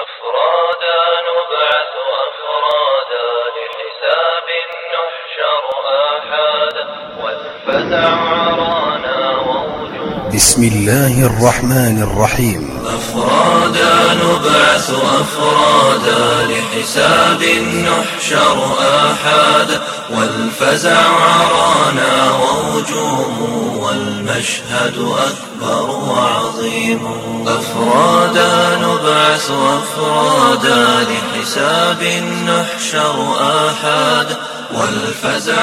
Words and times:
أفرادا 0.00 1.00
نبعث 1.28 1.92
أفرادا 2.24 3.26
لحساب 3.56 4.48
نحشر 4.92 5.64
آحادا 6.12 6.84
والفزع 7.22 8.08
عرانا 8.08 9.38
ووجوه 9.38 10.30
بسم 10.34 10.62
الله 10.62 11.14
الرحمن 11.26 11.96
الرحيم. 12.08 12.62
أفرادا 12.86 13.94
نبعث 14.24 14.90
أفرادا 15.20 16.22
لحساب 16.50 17.42
نحشر 17.88 18.56
آحادا 18.80 19.80
والفزع 20.12 20.98
عرانا 20.98 22.30
وهجوم 22.30 23.78
والمشهد 23.82 25.14
أكبر 25.28 25.90
وعظيم. 25.90 27.22
أفرادا 27.48 28.76
نبعث 28.76 29.50
أفرادا 29.50 31.06
لحساب 31.10 32.02
نحشر 32.48 33.36
آحادا 33.40 34.36
والفزع 34.74 35.62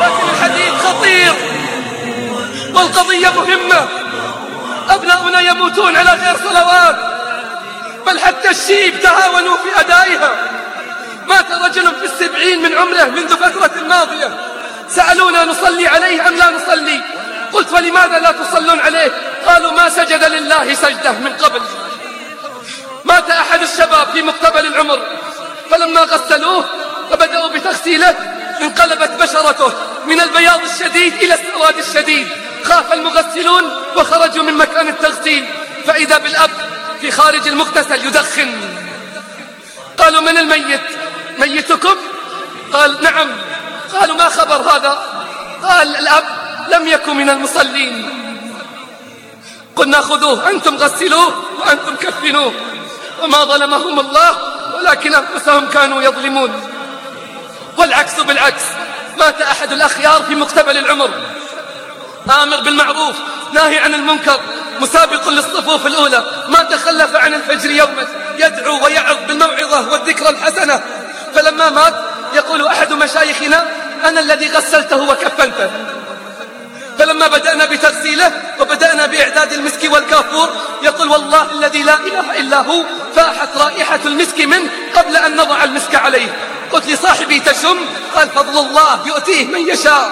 لكن 0.00 0.28
الحديث 0.34 0.74
خطير. 0.86 1.34
والقضية 2.74 3.28
مهمة. 3.28 3.88
أبناؤنا 4.88 5.40
يموتون 5.40 5.96
على 5.96 6.10
غير 6.10 6.36
صلوات. 6.36 6.96
بل 8.06 8.18
حتى 8.18 8.50
الشيب 8.50 9.00
تهاونوا 9.00 9.56
في 9.56 9.80
أدائها. 9.80 10.32
مات 11.30 11.50
رجل 11.64 11.86
في 12.00 12.04
السبعين 12.04 12.62
من 12.62 12.72
عمره 12.74 13.04
منذ 13.04 13.30
فترة 13.36 13.74
ماضية. 13.88 14.30
سألونا 14.88 15.44
نصلي 15.44 15.86
عليه 15.88 16.28
أم 16.28 16.34
لا 16.36 16.50
نصلي؟ 16.50 17.00
قلت 17.52 17.72
ولماذا 17.72 18.18
لا 18.18 18.32
تصلون 18.32 18.80
عليه؟ 18.80 19.10
قالوا 19.46 19.72
ما 19.72 19.88
سجد 19.88 20.24
لله 20.24 20.74
سجدة 20.74 21.12
من 21.12 21.32
قبل. 21.42 21.62
مات 23.04 23.30
أحد 23.30 23.62
الشباب 23.62 24.06
في 24.12 24.22
مقتبل 24.22 24.66
العمر. 24.66 25.00
فلما 25.70 26.00
غسلوه 26.00 26.64
وبدأوا 27.10 27.48
بتغسيله 27.48 28.14
انقلبت 28.60 29.10
بشرته 29.10 29.72
من 30.06 30.20
البياض 30.20 30.60
الشديد 30.70 31.12
إلى 31.14 31.34
السواد 31.34 31.78
الشديد. 31.78 32.28
خاف 32.64 32.92
المغسلون 32.92 33.64
وخرجوا 33.96 34.44
من 34.44 34.54
مكان 34.54 34.88
التغسيل. 34.88 35.44
فإذا 35.86 36.18
بالأب 36.18 36.50
في 37.00 37.10
خارج 37.10 37.48
المغتسل 37.48 38.06
يدخن. 38.06 38.50
قالوا 39.98 40.20
من 40.20 40.38
الميت؟ 40.38 40.80
ميتكم؟ 41.40 41.96
قال 42.72 43.02
نعم. 43.02 43.28
قالوا 43.92 44.16
ما 44.16 44.28
خبر 44.28 44.56
هذا؟ 44.56 44.98
قال 45.62 45.96
الأب 45.96 46.24
لم 46.72 46.88
يكن 46.88 47.16
من 47.16 47.30
المصلين. 47.30 47.94
قلنا 49.76 50.00
خذوه 50.00 50.50
أنتم 50.50 50.76
غسلوه 50.76 51.44
وأنتم 51.60 51.94
كفنوه. 51.96 52.52
وما 53.22 53.44
ظلمهم 53.44 54.00
الله 54.00 54.30
ولكن 54.74 55.14
أنفسهم 55.14 55.68
كانوا 55.68 56.02
يظلمون. 56.02 56.62
والعكس 57.78 58.20
بالعكس 58.20 58.62
مات 59.18 59.42
أحد 59.42 59.72
الأخيار 59.72 60.22
في 60.22 60.34
مقتبل 60.34 60.76
العمر. 60.76 61.10
آمر 62.42 62.60
بالمعروف 62.60 63.16
ناهي 63.52 63.78
عن 63.78 63.94
المنكر. 63.94 64.40
مسابق 64.80 65.28
للصفوف 65.28 65.86
الأولى. 65.86 66.24
ما 66.48 66.62
تخلف 66.62 67.16
عن 67.16 67.34
الفجر 67.34 67.70
يوما 67.70 68.06
يدعو 68.38 68.84
ويعظ 68.84 69.16
بالموعظة 69.28 69.92
والذكرى 69.92 70.28
الحسنة. 70.28 70.80
فلما 71.34 71.70
مات 71.70 71.94
يقول 72.34 72.66
أحد 72.66 72.92
مشايخنا 72.92 73.64
أنا 74.04 74.20
الذي 74.20 74.48
غسلته 74.48 75.02
وكفنته. 75.10 75.70
فلما 76.98 77.26
بدأنا 77.26 77.64
بتغسيله 77.64 78.32
وبدأنا 78.60 79.06
بإعداد 79.06 79.52
المسك 79.52 79.92
والكافور 79.92 80.48
يقول 80.82 81.08
والله 81.08 81.46
الذي 81.52 81.82
لا 81.82 81.94
إله 81.94 82.38
إلا 82.38 82.56
هو 82.56 82.82
فاحت 83.16 83.56
رائحة 83.56 84.00
المسك 84.04 84.40
منه 84.40 84.70
قبل 84.96 85.16
أن 85.16 85.36
نضع 85.36 85.64
المسك 85.64 85.94
عليه. 85.94 86.28
قلت 86.72 86.86
لصاحبي 86.86 87.40
تشم 87.40 87.78
قال 88.14 88.28
فضل 88.28 88.58
الله 88.58 89.06
يؤتيه 89.06 89.44
من 89.44 89.68
يشاء. 89.68 90.10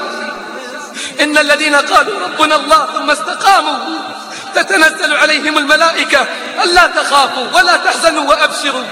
إن 1.20 1.38
الذين 1.38 1.74
قالوا 1.74 2.14
ربنا 2.20 2.56
الله 2.56 2.86
ثم 2.94 3.10
استقاموا 3.10 3.78
تتنزل 4.54 5.16
عليهم 5.16 5.58
الملائكة. 5.58 6.26
ألا 6.64 6.86
تخافوا 6.86 7.46
ولا 7.54 7.76
تحزنوا 7.76 8.28
وأبشروا. 8.30 8.84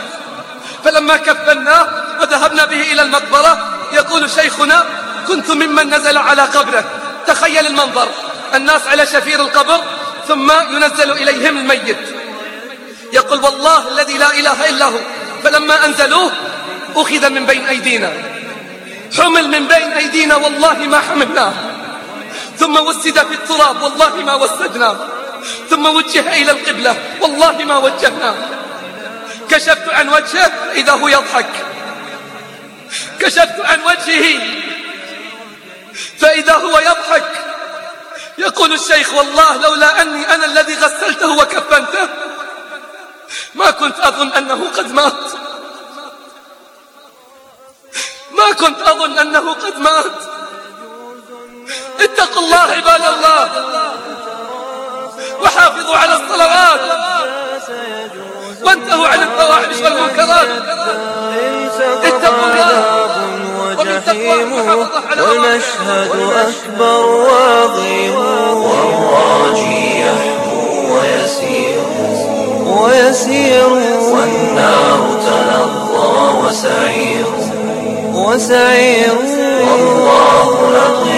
فلما 0.84 1.16
كفناه 1.16 1.86
وذهبنا 2.20 2.64
به 2.64 2.92
إلى 2.92 3.02
المقبرة 3.02 3.68
يقول 3.92 4.30
شيخنا 4.30 4.84
كنت 5.28 5.50
ممن 5.50 5.94
نزل 5.94 6.18
على 6.18 6.42
قبره. 6.42 6.84
تخيل 7.26 7.66
المنظر. 7.66 8.08
الناس 8.54 8.86
على 8.86 9.06
شفير 9.06 9.40
القبر 9.40 9.80
ثم 10.28 10.52
ينزل 10.70 11.12
إليهم 11.12 11.58
الميت. 11.58 11.98
يقول 13.12 13.44
والله 13.44 13.88
الذي 13.88 14.18
لا 14.18 14.30
إله 14.30 14.68
إلا 14.68 14.84
هو. 14.84 14.98
فلما 15.44 15.86
أنزلوه 15.86 16.32
أخذ 16.96 17.30
من 17.30 17.46
بين 17.46 17.66
أيدينا. 17.66 18.12
حمل 19.18 19.48
من 19.48 19.66
بين 19.66 19.92
أيدينا 19.92 20.36
والله 20.36 20.74
ما 20.74 20.98
حملناه. 20.98 21.52
ثم 22.58 22.76
وسد 22.76 23.18
في 23.18 23.34
التراب 23.34 23.82
والله 23.82 24.16
ما 24.16 24.34
وسدناه. 24.34 24.96
ثم 25.70 25.86
وجه 25.86 26.34
إلى 26.42 26.50
القبلة. 26.50 26.96
والله 27.20 27.64
ما 27.64 27.76
وجهناه 27.76 28.34
كشفت 29.50 29.88
عن 29.88 30.08
وجهه 30.08 30.52
إذا 30.72 30.92
هو 30.92 31.08
يضحك. 31.08 31.50
كشفت 33.20 33.60
عن 33.64 33.80
وجهه 33.82 34.40
فإذا 36.18 36.52
هو 36.52 36.78
يضحك. 36.78 37.32
يقول 38.38 38.72
الشيخ 38.72 39.14
والله 39.14 39.56
لولا 39.56 40.02
أني 40.02 40.34
أنا 40.34 40.44
الذي 40.44 40.74
غسلته 40.74 41.36
وكفنته 41.36 42.08
ما 43.54 43.70
كنت 43.70 44.00
أظن 44.00 44.32
أنه 44.32 44.70
قد 44.76 44.92
مات. 44.92 45.32
ما 48.30 48.52
كنت 48.52 48.80
أظن 48.80 49.18
أنه 49.18 49.52
قد 49.52 49.78
مات. 49.78 50.18
اتقوا 52.00 52.42
الله 52.42 52.58
عباد 52.58 53.04
الله. 53.04 53.85
وحافظوا 55.56 55.96
على 55.96 56.12
الصلوات. 56.12 56.80
وانتهوا 58.62 59.08
عن 59.08 59.22
الفواحش 59.22 59.76
والمنكرات. 59.84 60.48
اتقوا 62.04 62.46
الله. 62.52 63.06
وجحيم 63.60 64.52
والمشهد 64.52 66.10
أكبر 66.36 67.04
وعظيم 67.06 68.16
والراجي 68.64 70.00
يحمو 70.00 70.94
ويسير. 70.94 71.80
ويسير. 72.66 73.68
والنار 74.12 75.00
تلظى 75.26 76.46
وسعير. 76.46 77.26
وسعير. 78.14 79.14
والله 79.60 80.48
لطيف. 80.76 81.15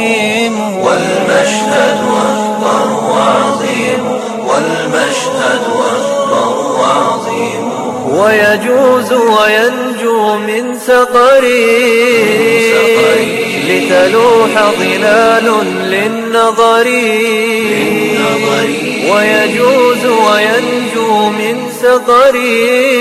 ورحيم 0.00 0.76
والمشهد 0.76 2.00
أكبر 2.26 2.86
وعظيم 3.10 4.02
والمشهد 4.46 5.64
أكبر 5.92 6.54
وعظيم 6.80 7.70
ويجوز 8.12 9.12
وينجو 9.12 10.36
من 10.36 10.78
سقري 10.86 11.90
لتلوح 13.68 14.72
ظلال 14.78 15.46
للنظر. 15.84 16.86
ويجوز 19.10 20.06
وينجو 20.06 21.28
من 21.30 21.56
سقري. 21.82 23.00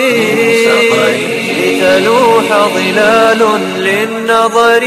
لتلوح 2.00 2.68
ظلال 2.76 3.40
للنظر. 3.78 4.84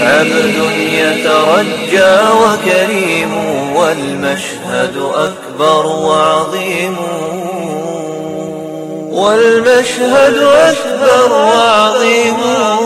عبد 0.00 0.58
يترجى 0.92 2.16
وكريم 2.42 3.32
والمشهد 3.76 4.96
أكبر 5.14 5.86
وعظيم. 5.86 6.96
والمشهد 9.10 10.36
أكبر 10.42 11.32
وعظيم. 11.32 12.36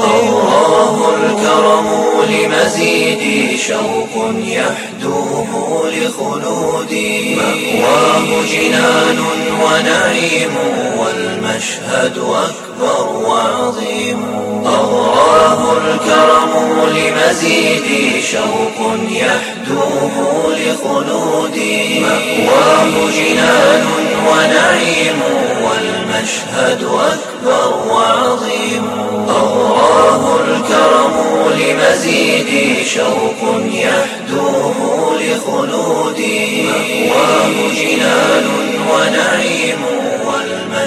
الله 0.04 1.14
الكرم 1.16 1.88
لمزيد 2.30 3.58
شوق 3.58 4.34
يحدوه 4.46 5.90
لخلودي 5.90 7.34
مأواه 7.34 8.42
جنان 8.52 9.18
ونعيم 9.62 10.54
والمشهد 10.98 11.33
أكبر 11.54 13.06
وعظيم. 13.26 14.24
الله 14.66 15.72
الكرم 15.72 16.52
لمزيد 16.88 18.22
شوق 18.24 18.96
يحدوه 19.08 20.54
لخلودي 20.56 22.00
مأواه 22.00 23.10
جنان 23.10 23.86
ونعيم 24.28 25.20
والمشهد 25.62 26.82
أكبر 26.84 27.86
وعظيم. 27.90 28.90
أوراه 29.28 30.40
الكرم 30.40 31.14
لمزيد 31.58 32.76
شوق 32.86 33.60
يحدوه 33.72 34.74
لخلودي 35.20 36.62
مأواه 36.62 37.52
جنان 37.74 38.46
ونعيم 38.90 39.93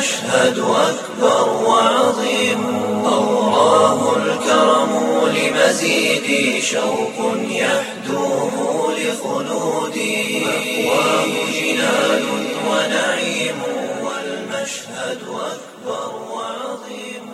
والمشهد 0.08 0.60
أكبر 0.60 1.50
وعظيم 1.68 2.66
أوراه 3.06 4.16
الكرم 4.18 4.92
لمزيد 5.36 6.62
شوق 6.64 7.38
يحدوه 7.50 8.94
لخلودي 9.00 10.46
مأواه 10.46 11.26
جنان 11.54 12.24
ونعيم 12.70 13.62
والمشهد 14.04 15.22
أكبر 15.24 16.12
وعظيم 16.32 17.26